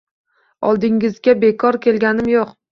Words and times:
Oldingizga 0.69 1.37
bekorga 1.45 1.85
kelganim 1.87 2.35
yo`q 2.37 2.51